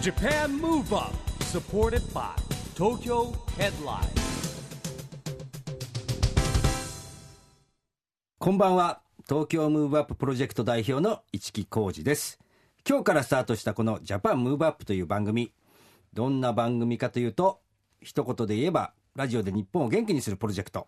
[0.00, 2.30] Japan Move Up supported by
[2.76, 4.06] Tokyo Headline.
[8.38, 9.00] こんばんは。
[9.28, 12.38] 東京ムーブアッププロジェクト代表の市木浩二です。
[12.88, 15.52] 今日からスタートしたこのジャパンムーブアップという番組。
[16.14, 17.60] どんな番組かというと
[18.00, 20.86] 一言で言えばラジオで日本を元気にするプロジェクト。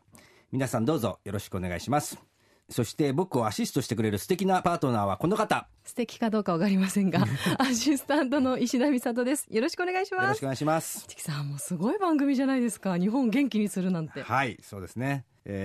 [0.52, 2.16] 皆さんどうぞよろしくお願いします。
[2.70, 5.68] そして僕をアシストしてくれる素敵なパートナーはこの方。
[5.84, 7.24] 素敵かどうかわかりませんが
[7.58, 9.46] アシスタントの石田美里です。
[9.50, 10.22] よろしくお願いします。
[10.22, 11.04] よろしくお願いします。
[11.08, 12.96] チキさんもうすごい番組じゃないですか。
[12.96, 14.22] 日本を元気にするなんて。
[14.22, 15.24] はいそうですね。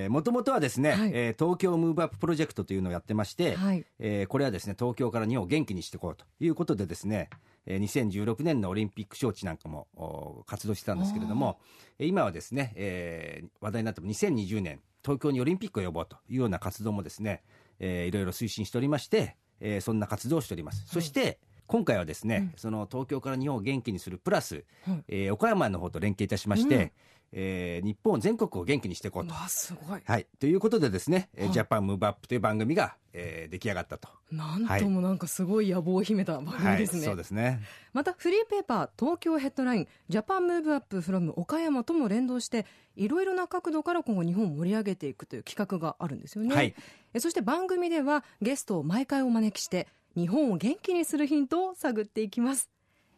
[0.09, 1.11] もともとはですね、はい。
[1.13, 3.85] えー東京ムーブアッププロジェクトというのをやってまして、はい。
[3.99, 7.29] えーこれはですね東京から日本を元気にしていこうということでですね、
[7.67, 11.59] えー2016年のオリンピック招致なんかもお活動してたんですけれども
[11.99, 17.43] えー今はですね、えー話題になっても2020年東京にオリンピックを呼ぼうというような活動もですね、
[17.79, 25.03] えーいろいろ推進しておりまして、えーそんな活動をしております、そして今回はですね、その東京から日本を元気にするプラス、はい。
[25.07, 26.91] えー岡山の方と連携いたしまして、うん
[27.31, 29.33] えー日本全国を元気にしていこうと。
[29.33, 30.01] わすごい。
[30.03, 34.09] はい、ということでですね、えーはいジャパンムーブアップという番組が、えー出来上がったと。
[34.31, 37.61] なんともなんかすごい野望を秘めた番組ですね、はい、そうですね。
[37.93, 42.65] またフリーペーパー東京ヘッドライン Japan Move Up from 岡山とも連動して
[42.95, 46.75] いろいろな角度から今後日本を盛り上げていくという企画があるんですよね、はい。
[47.13, 52.69] えそして番組ではゲストを毎回お招きして日本を元気にするヒントを探っていきます。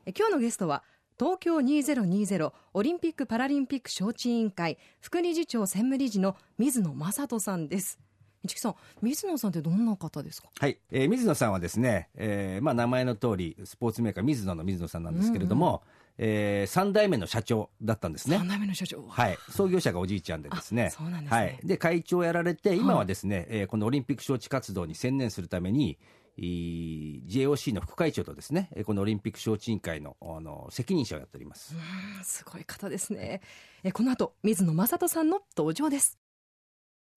[0.06, 0.84] え今日のゲストは
[1.20, 8.00] 東京2020オリンピック・パラリンピック招致委員会副理事長専務理事の水野正人さんです。
[8.46, 10.50] 市木さん水野さんってどんな方ですか？
[10.60, 15.82] はい、えー水野さんはですね、えーまあ、名前の通り、スポーツメーカー水野の水野さんなんですけれども、
[16.20, 18.38] え3代目の社長だったんですね。
[18.38, 18.48] 三。
[18.48, 19.04] 代目の社長。
[19.08, 20.86] はい、創業者がおじいちゃんでですね。
[20.86, 21.38] あそうなんですね。
[21.38, 25.98] はい、で会長をやられて今はですね、えーこのオリンピック招致活動に専念するためにい
[26.38, 33.42] JOC の副会長とですねえーこのオリンピック招致委員会のあの責任者をやっております、うんすごい方ですね。
[33.84, 36.17] えこの後水野正人さんの登場です。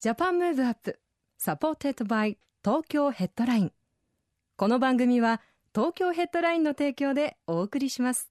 [0.00, 0.98] Japan Move Up
[1.38, 3.72] supported by Tokyo Headline
[4.56, 5.40] この番組は
[5.74, 8.30] 東京ヘッドラインの提供でお送りします。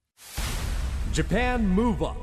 [1.12, 2.18] Japan Move Up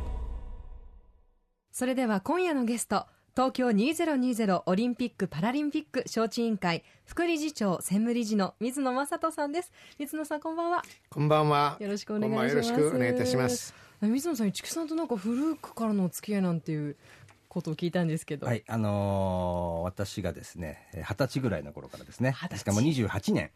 [1.72, 3.06] それでは今夜のゲスト
[3.38, 10.82] 東京2020オリンピック・パラリンピック招致委員会副理事長専務理事の水野正人さんです水野さんこんばんは
[11.12, 11.78] こんばんは。
[11.80, 13.76] よろしくお願いしますよろしくお願いいたします。
[14.02, 16.96] 水野さん市木さんとなんか古くからのお付き合いなんていう
[17.50, 22.32] ことを聞いたんですけど、はい、あのー私がですね、えー二十歳ぐらいの頃からですね。
[22.32, 22.60] 二十歳。
[22.60, 23.52] しかも28年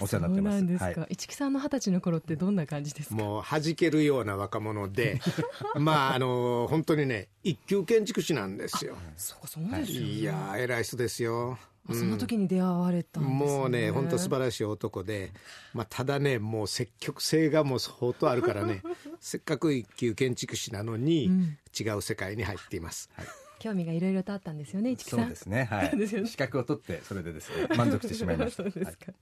[0.00, 0.58] お世話になってます。
[0.58, 1.12] そうなんですか、はい。
[1.14, 3.14] 市木さんの二十歳の頃ってどんな感じですか？
[3.16, 5.20] もう弾けるような若者で、
[5.78, 8.96] まああの本当にね一級建築士なんですよ。
[9.16, 10.00] そうかそうですよ。
[10.00, 11.58] ね、いやー偉い人ですよ。
[11.88, 13.58] あその時に出会われたんです、ね。
[13.58, 15.32] もうね本当素晴らしい男で、
[15.74, 18.82] まあただねもう積極性がもう相当あるからね、
[19.20, 21.30] せっかく一級建築士なのに、
[21.78, 23.10] 違う世界に入っています。
[23.58, 26.26] 興味がいろいろとあったんですよね市木さそうんですね、はい。
[26.26, 28.64] 資格を取ってそれでですね満足してしまいました。
[28.64, 29.14] そうですか、はい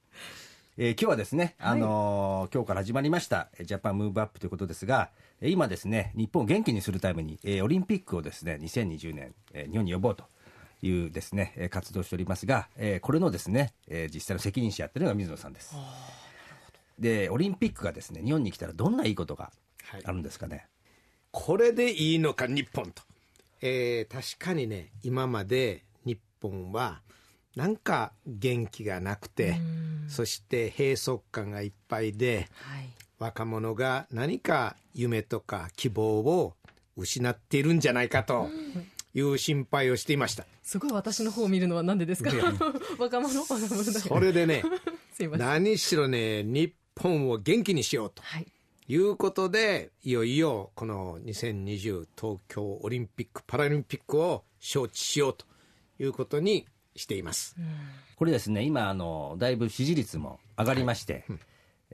[0.77, 5.11] えー今日はですね、あのー今日から始まりましたえージャパンムーブアップということですが、
[5.41, 10.25] えー今ですね、日本を元気にするために、えーオリンピックをですね、2020年、えー日本に呼ぼうと
[10.87, 15.75] いうですね、えー活動をしておりますが、えーこれのですね、えー実際の責任者やってるのが水野さんです。
[16.99, 19.51] で、オリンピックがですね、日本に来たらどんないいことが
[20.05, 20.67] あるんですかね？
[21.31, 23.03] これでいいのか日本と、
[23.63, 27.01] えー確かにね今まで日本は
[27.57, 29.57] なんか元気がなくて
[30.09, 32.89] そして閉塞感がいっぱいではい。
[33.19, 36.55] 若者が何か夢とか希望を
[36.97, 38.49] 失っているんじゃないかと
[39.15, 40.45] いう心配をしていました。
[40.63, 42.31] すごい私の方を見るのはなんでですか？
[42.99, 43.41] 若者？
[43.41, 44.63] 若それでね
[45.15, 45.47] すいません。
[45.47, 48.47] 何しろね日本を元気にしようとはい。
[48.87, 55.47] いうことでいよいよこの2020東京オリンピック・パラリンピックを招致しようと
[55.99, 56.67] いうことに
[56.97, 57.57] しています。
[58.17, 61.25] これですね、今、あの、だいぶ支持率も上がりまして、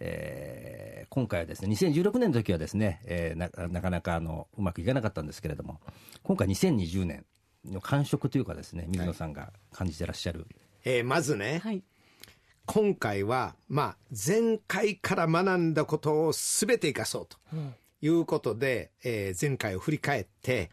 [0.00, 5.80] えー今回はですね、2016年の時はですね、えーななかなかあのうまくいかなかったんですけれども、
[6.22, 7.24] 今回2020年
[7.64, 10.46] の感触というかですね、水野さんが感じてらっしゃる。
[10.84, 11.82] えーまずね、はい。
[12.66, 17.36] 今回は、まあ、前回から学んだことを全て生かそうと
[18.00, 20.70] いうことで、えー前回を振り返って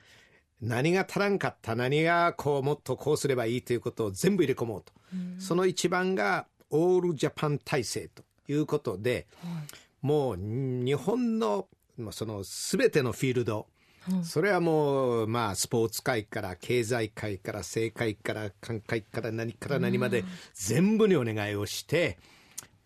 [0.62, 4.94] 何が足らんかった何がこうもっとこうすればいいということを全部入れ込もうと、
[5.40, 9.28] その一番がオールジャパン体制ということで、
[10.02, 11.68] もう日本の
[12.12, 13.68] その全てのフィールド、
[14.24, 20.24] それはもうまあスポーツ界から経済界から政界から官界から何から何まで
[20.54, 22.18] 全部にお願いをして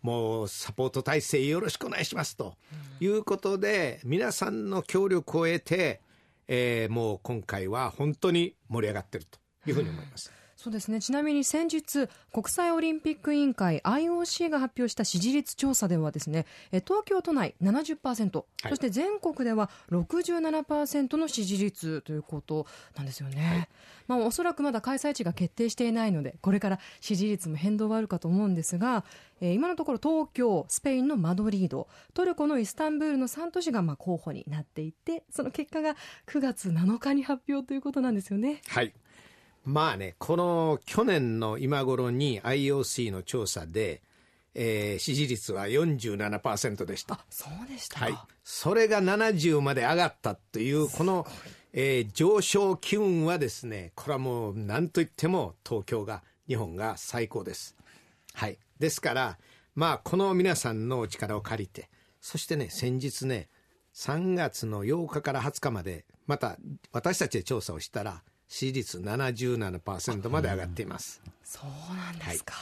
[0.02, 2.56] もうサポート体制よろしくお願いしますと
[3.00, 6.00] いうことで、皆さんの協力を得て、
[6.48, 10.32] えーもう今回は本当に盛り上がってるというふうに思います。
[10.62, 22.66] そうですねちなみに先日国際オリンピック委員会 IOC が発表した支持率調査ではですねえ東京都内70%、はいそして全国では67%の支持率ということ
[22.96, 23.68] なんですよね、
[24.06, 29.04] まあ、おそらくまだ開催地が決定していないのでこれから支持率も変動はあるかと思うんですが、
[29.40, 35.96] えー今のところ東京スペインのマドリードトルコのイスタンブールの3都市がまあ候補になっていてその結果が
[36.28, 38.62] 9月7日に発表ということなんですよね。
[38.68, 38.92] はい。
[39.64, 44.02] まあね、この去年の今頃に IOC の調査で、
[44.54, 47.14] えー支持率は47%でした。
[47.14, 48.18] あそうでした、はい。
[48.44, 51.26] それが70まで上がったという、この、
[51.72, 57.76] えー上昇機運はですね、これはもう何と言っても東京が、日本が最高です。
[58.34, 58.58] はい。
[58.78, 59.38] ですから、
[59.74, 61.88] まあ、この皆さんのお力を借りて、
[62.20, 63.48] そしてね、先日ね、
[63.94, 66.56] 3月の8日から20日まで、また
[66.92, 71.22] 私たちで調査をしたら、支持率77%まで上がっています。
[71.42, 72.52] そうなんですか、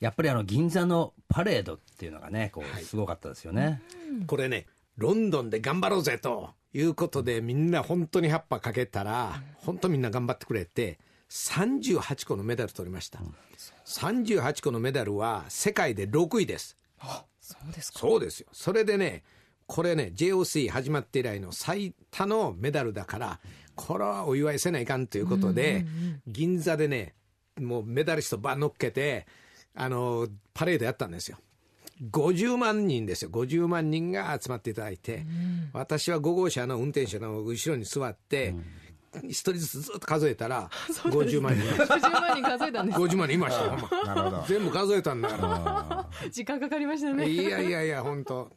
[0.00, 3.80] やっぱりあの銀座のパレードっていうのがねこうはいすごかったですよね、
[4.26, 4.66] これね、
[4.96, 10.98] ロンドンで頑張ろうぜということで、みんな本当に葉っぱかけたら、本当みんな頑張ってくれて、
[11.30, 13.20] 38個のメダル取りました。
[13.86, 16.76] 38個のメダルは世界で6位です。
[17.40, 18.48] そうですかそうですよ。
[18.52, 19.22] それでね、
[19.70, 23.40] これね、JOC 始まって以来の最多のメダルだから、
[23.76, 25.86] これはお祝いせないかんということで、
[26.26, 27.14] 銀座でね、
[27.60, 29.28] もうメダリストば乗っけて、
[29.76, 31.38] あの、パレードやったんですよ。
[32.10, 33.30] 50万人ですよ。
[33.30, 35.24] 50万人が集まっていただいて、
[35.72, 38.56] 私は5号車の運転手の後ろに座って、
[39.22, 40.68] 一人ずつずっと数えたら、
[41.06, 41.62] 50万人。
[41.62, 43.66] 50万人数えたんです50万人いました。
[44.18, 47.14] よ、全部数えたんだか時間かかりましたら。
[47.14, 47.28] ね。
[47.30, 48.50] いやいやいや、本当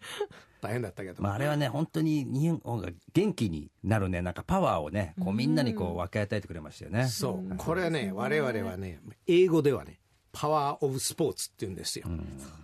[0.63, 1.21] 大変だったけど。
[1.21, 9.99] まあ、あれはね本当に日本が元気になるねなんかパワーをねこうみんなにこう分け与えてくれましたよね、そう、これはね、我々はね、英語ではね、
[10.31, 12.05] パワーオブスポーツって言うんですよ。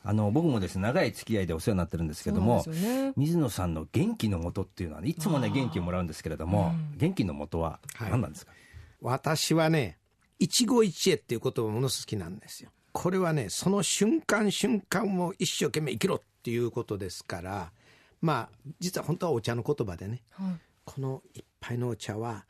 [0.03, 3.13] あの僕もですね長い付き合いでお世話になってるんですけども、そうなんですよね。
[3.17, 8.53] 水野さんの元気のもとっていうのはね、いつもね元気をもらうんですけれども、元気のもとは何なんですか、
[9.01, 9.97] 私はね、
[10.39, 12.71] 一期一会っていうことをものすごく好きなんですよ。
[12.91, 17.71] これはね、その瞬間瞬間を一生懸命生きろっていうことですから、
[18.21, 20.23] まあ、実は本当はお茶の言葉でね、
[20.85, 22.45] この一杯のお茶は、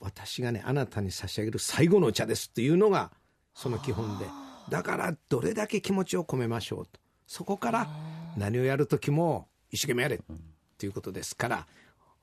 [0.00, 3.12] 私がね、あなたに差し上げる最後のお茶ですっていうのが、
[3.54, 4.26] その基本で。
[4.70, 7.00] だから、どれだけ気持ちを込めましょうと。
[7.26, 7.88] そこから、
[8.36, 10.20] 何をやるときも、一生懸命やれっ
[10.78, 11.66] ていうことですから、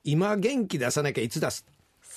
[0.04, 1.64] 今元気出さなきゃいつ出す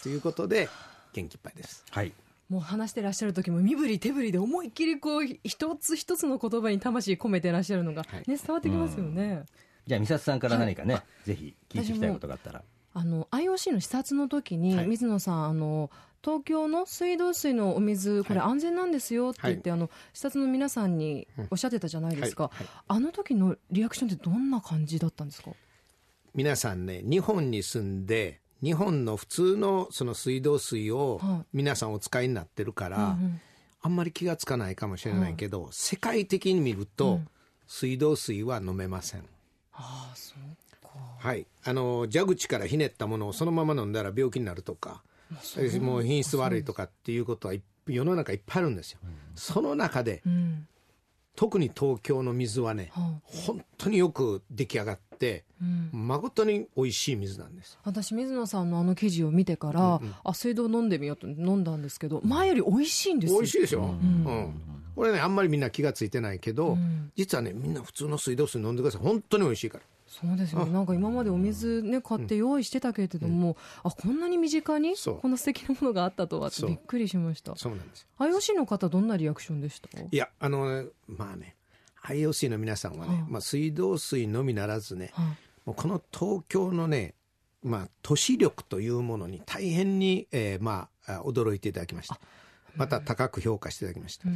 [0.03, 0.69] ということで、
[1.13, 1.85] 元気いっぱいです。
[1.89, 2.13] はい
[2.49, 9.43] もう話してらっしゃる時も身振り手振りで思いっきりこう一つ一つの言葉に魂込めてらっしゃるのが、はいね伝わってきますよね、
[9.89, 12.63] じゃあ美里さんから何かね、ぜひ聞いていきたいことがあったら。
[12.93, 14.87] あの IOC の視察の時に、はい。
[14.87, 15.89] 水野さんあの
[16.23, 22.57] 東京の水道水のお水これ安全なんですよって言って、あの視察の皆さんにおっしゃってたじゃないですか、はい。
[22.57, 22.67] はい。
[22.87, 25.49] あの時のリアクションってどんな感じだったんですか？
[26.35, 31.45] 皆さんね日本に住んで日本の普通のその水道水をはい。
[31.53, 33.17] 皆さんお使いになってるから、
[33.81, 37.21] あんまり気がつかないかもしれないけど、世界的に見ると、
[37.65, 39.25] 水道水は飲めません。
[39.79, 40.89] ああそうか。
[41.17, 45.01] はい、あの蛇口からひねったものをそのまま飲んだら病気になるとか
[45.81, 48.99] もう品質悪いとかっていうことはい世の中いっぱいあるんですよ。
[49.35, 50.67] その中でうん。
[51.35, 55.89] 特に東京の水はね、は本当によく出来上がって、うん。
[55.93, 57.79] 誠に美味しい水なんです。
[57.85, 63.39] 私水野さんのあの記事を見てから、あ水道飲んでみようと飲んだんですけど前より美味しいんですよ。
[63.39, 64.61] 美味しいでしょ、うん
[64.95, 67.11] これねあんまりみんな気がついてないけど、ん。
[67.15, 69.01] 実はねみんな普通の水道水飲んでください。
[69.01, 69.83] 本当に美味しいから。
[70.07, 70.65] そうですよ。
[70.65, 77.55] ねなんか今までお水ね買って用意してたけれども、あこんなに身近にこんな素敵なものがあったとはびっくりしました。
[77.55, 78.07] そうなんですよ。
[78.17, 79.87] IOC の方どんなリアクションでした？
[79.99, 81.55] いやあのねまあね
[82.03, 85.25] IOC の皆さんはね、まあ、水道水のみならずね、はい。
[85.65, 87.13] もうこの東京のね、
[87.61, 92.19] まあ、都市力というものに大変に、えーまあ、あ驚いていただきました。
[92.75, 94.27] また高く評価していただきました、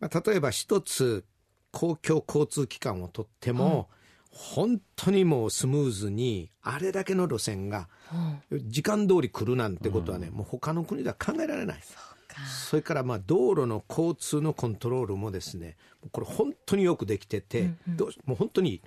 [0.00, 1.24] まあ、例えば一つ
[1.70, 3.88] 公共交通機関をとっても、
[4.30, 7.88] 本当にもうスムーズにあれだけの路線が
[8.52, 11.78] 時間通り来るなんてことはね、もう他の国では考えられない。
[12.68, 15.76] それからまあ道路の交通のコントロールもですね
[16.12, 18.80] これ本当によくできてて、どうもう本当に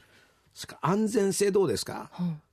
[0.79, 2.11] 安全性どうですか、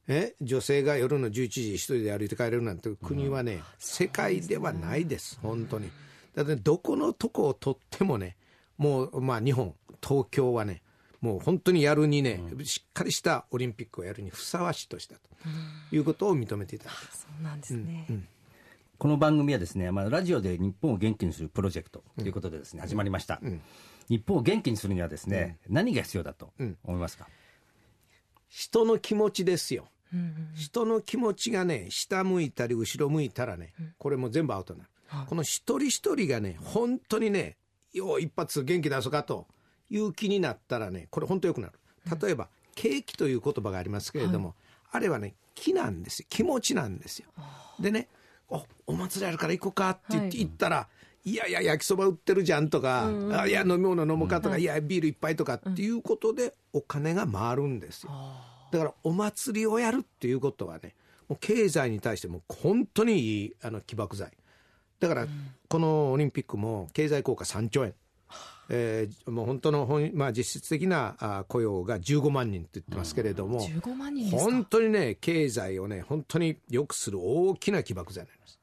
[0.08, 0.34] え？
[0.40, 5.88] 女性が夜の11時一人で歩いて帰れるなんて国はね、世界ではないです本当に。
[6.34, 8.36] だってどこのとこをとってもね
[8.78, 10.82] もうまあ日本東京はね
[11.20, 15.20] もう本当にやるにね、しっかりしたオリンピックをやるにふさわしいとしたと
[15.90, 16.90] いうことを認めていた。
[16.90, 18.06] そうなんですね、
[18.98, 23.40] この番組はですね、まあ、ラジオで日本を元気にするプロジェクトということでですね、始まりました、
[24.08, 26.52] 日本を元気にするにはですね、何が必要だと
[26.84, 27.28] 思いますか、
[28.48, 29.88] 人の気持ちですよ。
[30.54, 34.90] 人の気持ちがね、下向いたり後ろ向いたらね、これも全部アウトになる。
[35.26, 37.56] この一人一人がね、本当にね、
[37.92, 39.46] よう一発元気出そうかと
[39.90, 41.78] いう気になったらね、これ本当良くなる。
[42.20, 44.54] 例えば、景気という言葉がありますけれども、
[44.90, 46.26] あれはね、気なんですよ。
[46.30, 47.28] 気持ちなんですよ。
[47.80, 48.08] でね、
[48.48, 50.88] お、お祭りあるから行こうかって言ってはい行ったら、
[51.24, 58.10] いやいや、焼きそば売ってるじゃんとか、あいや、飲み物飲もうかとか、いや、ビールいっぱいとかっていうことで、お金が回るんですよ。
[58.70, 60.94] だから、お祭りをやるっていうことはね、
[61.28, 64.32] もう経済に対しても本当にいいあの起爆剤。
[65.00, 65.26] だから、
[65.68, 67.94] このオリンピックも経済効果3兆円。
[68.70, 74.50] えーもう本当の本、まあ、実質的なあ雇用が15万人って言ってますけれども、15万人ですか？
[74.50, 78.58] 本当にね、経済をね、本当に良くする大きな起爆剤になります。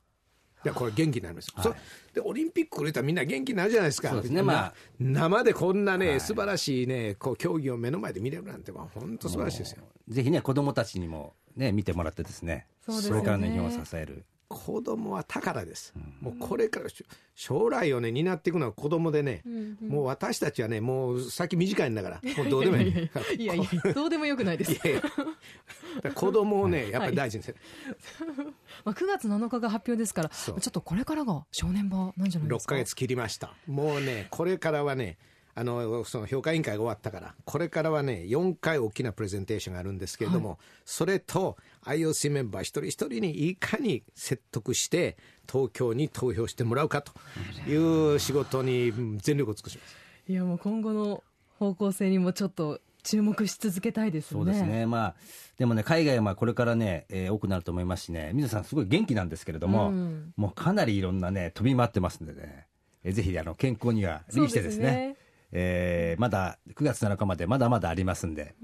[0.63, 1.51] いや、これ元気になります。
[1.61, 1.75] そ
[2.13, 4.09] で、オリンピック売れたらみんな元気になるじゃないですか。
[4.09, 9.83] そうですねまあな生でこんなね、素晴らしいね、こう、競技を目の前で見れるなんて、まあ本当素晴らしいですよ。
[10.07, 14.23] ぜひね、子供たちにもね、見てもらってですね、そねれからの日本を支える。
[14.57, 15.93] 子供は宝です。
[16.21, 19.43] もうこれからし将来をね、担っていくのは子供でね、
[19.81, 23.09] もう私たちはね、もう先短いんだから、 もうどうでもいい。
[23.37, 25.21] いやいやどうでもよくないですいやいやだか
[26.03, 27.57] ら子供をね、やっぱり大事にせる。
[28.85, 32.75] まあ、9月7日が発表ですからちょっとこれからが正念場なんじゃないで6すか？
[32.75, 33.53] ヶ月切りました。
[33.67, 35.17] もうね、これからはね、
[35.57, 45.15] あの、その評価委員会が終わったから、これからはね、4回大きなプレゼンテーションがあるんですけれども、それと IOC メンバー一人一人にいかに説得して、
[45.49, 47.13] 東京に投票してもらうかと
[47.69, 49.95] いう仕事にうん全力を尽くします。
[50.27, 51.23] いやもう今後の
[51.57, 54.39] 方向性にもちょっと注目し続けたいですね。
[54.39, 55.15] そうですね、まあ、
[55.57, 60.33] でもね、海外はまあこれからね、えー多くなると思いますしね、水野さん、すごい元気なんですけれども、うん。
[60.35, 62.67] もうかなりいろんなね、飛び回ってますんでね、
[63.03, 65.15] えーぜひあの健康には留意してですね
[65.57, 68.55] えーまだ9月7日までまだまだありますんで、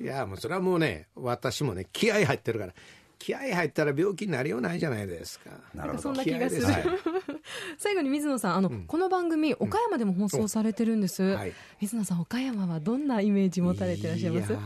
[0.00, 2.72] いや、もうそれはもうね、私もね、気合入ってるから、
[3.18, 5.50] 気合入ったら病気になりようないじゃないですか。
[5.74, 6.02] なるほど。
[6.02, 6.92] そんな気がする、気合ですよ。
[7.78, 11.52] 最後に水野さんあの、この番組岡山でも放送されてるんです、はい。
[11.82, 14.56] 水野さん岡山はどんなイメージ持たれてらっしゃいます？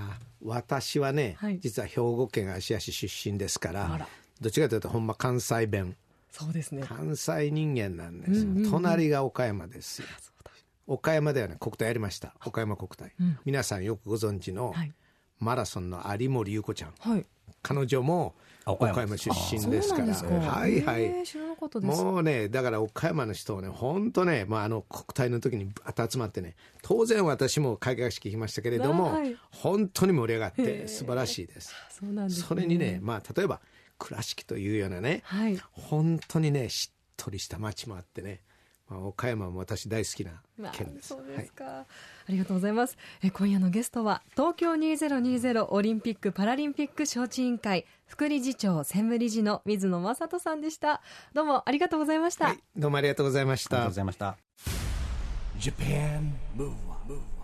[0.42, 1.58] 私はね、はい。
[1.60, 4.08] 実は兵庫県芦屋市出身ですからあら。
[4.40, 5.96] どっちかというとほんま関西弁。
[6.30, 6.82] そうですね。
[6.86, 10.08] 関西人間なんですよ、隣が岡山ですよ
[10.86, 11.56] 岡山ではね。
[11.58, 12.34] 国体やりました。
[12.44, 13.12] 岡山国体、
[13.44, 14.92] 皆さんよくご存知の、はい。
[15.38, 16.94] マラソンの有森優子ちゃん。
[16.98, 17.26] はい。
[17.62, 18.92] 彼女もあ岡山。
[18.92, 20.14] 岡山出身ですから。
[20.14, 21.04] はいはい。
[21.04, 22.02] へー知らなかったです。
[22.02, 29.36] もうね、だから岡山の人はね、本当ね、まあ、あの国体の時にバッと集まってね、当然私も開会式行きましたけれども、はい。
[29.50, 31.74] 本当に盛り上がって素晴らしいです。
[31.90, 33.60] そうなんです、ね、それにね、まあ、例えば
[33.98, 35.60] 倉敷というようなね、はい。
[35.72, 38.40] 本当にね、しっとりした街もあってね、
[38.88, 41.08] まあ、岡山も私大好きなまあ県です。
[41.08, 41.86] そうはいですか、あ
[42.28, 42.96] りがとうございます。
[43.22, 51.02] え今夜のゲストは東京2020オリンピック・パラリンピック招致委員会副理事長専務理事の水野正人さんでした。
[51.34, 53.76] どうもありがとうございました、はい、どうもありがとうございました。
[53.76, 53.94] ありがとうご。
[53.94, 54.36] ざいました。
[55.58, 57.36] Japan Move Up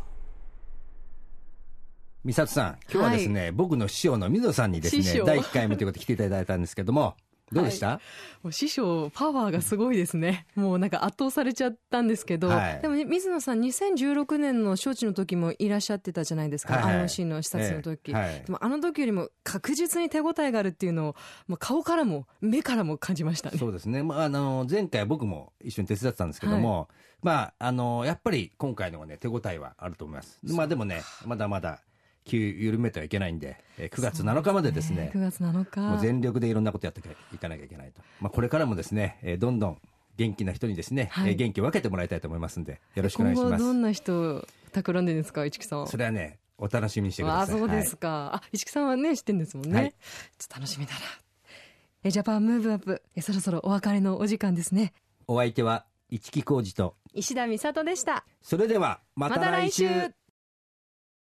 [2.24, 7.16] 美里さん、今日はですね、僕の師匠の水野さんにですね、第1回目ということで来ていただいたんですけども、
[7.52, 8.00] どうでした、
[8.42, 10.46] もう師匠パワーがすごいですね。
[10.54, 12.82] もうなんか圧倒されちゃったんですけど、はい。
[12.82, 17.04] でもね水野さん2016年の招致の時もいらっしゃってたじゃないですか、はいはい。
[17.06, 18.42] IOC の視察の時、ええはい。
[18.44, 21.16] でもあの時よりも確実に手応えがあるっていうのを
[21.46, 23.58] もう顔からも目からも感じましたね。
[23.58, 26.88] そうですね、まあ、あの前回、僕も一緒に手伝ってたんですけども、
[27.22, 30.38] まあ、あのやっぱり今回のがね、手応えはあると思います。
[30.42, 31.80] まあ、でもね、まだまだ
[32.24, 35.80] 気を緩めてはいけないんで、えー9月7日までですね、9月7日。
[35.80, 37.00] もう全力でいろんなことやって
[37.34, 39.78] いかなきゃいけないと、まあ、これからもですね、えーどんどん
[40.16, 41.30] 元気な人にですね、はい。
[41.30, 43.48] えー元気を分けてもらいたいと思いますんで、よろしくお願いします。
[43.50, 45.86] 今後どんな人を企んでるんですか市木さん。
[45.86, 47.56] それはね、お楽しみにしてください。
[47.56, 47.98] あそうですはい。
[47.98, 49.90] か、あ市木さんはね知ってるんですもんね、はい。
[49.90, 49.96] ちょ
[50.44, 51.00] っと楽しみだな。
[52.04, 53.02] えジャパンムーブアップ。
[53.14, 54.92] えそろそろお別れのお時間ですね。
[55.26, 58.24] お相手は市木浩二と、石田美里でした。
[58.42, 59.88] それではまた来週。